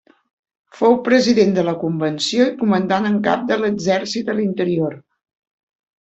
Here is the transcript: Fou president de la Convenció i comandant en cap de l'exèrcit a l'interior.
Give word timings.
Fou 0.77 0.93
president 1.07 1.51
de 1.57 1.65
la 1.67 1.73
Convenció 1.83 2.47
i 2.51 2.55
comandant 2.61 3.05
en 3.09 3.19
cap 3.27 3.43
de 3.51 3.57
l'exèrcit 3.65 4.31
a 4.33 4.35
l'interior. 4.39 4.97